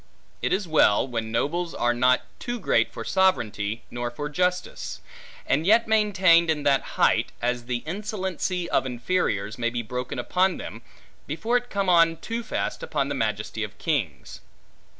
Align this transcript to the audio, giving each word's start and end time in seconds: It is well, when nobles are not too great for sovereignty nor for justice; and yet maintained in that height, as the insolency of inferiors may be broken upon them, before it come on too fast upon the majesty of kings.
It 0.41 0.51
is 0.51 0.67
well, 0.67 1.07
when 1.07 1.31
nobles 1.31 1.75
are 1.75 1.93
not 1.93 2.23
too 2.39 2.59
great 2.59 2.91
for 2.91 3.03
sovereignty 3.03 3.83
nor 3.91 4.09
for 4.09 4.29
justice; 4.29 4.99
and 5.45 5.63
yet 5.67 5.87
maintained 5.87 6.49
in 6.49 6.63
that 6.63 6.81
height, 6.97 7.31
as 7.39 7.65
the 7.65 7.83
insolency 7.85 8.67
of 8.67 8.87
inferiors 8.87 9.59
may 9.59 9.69
be 9.69 9.83
broken 9.83 10.17
upon 10.17 10.57
them, 10.57 10.81
before 11.27 11.55
it 11.55 11.69
come 11.69 11.87
on 11.87 12.17
too 12.17 12.41
fast 12.41 12.81
upon 12.81 13.09
the 13.09 13.13
majesty 13.13 13.61
of 13.63 13.77
kings. 13.77 14.41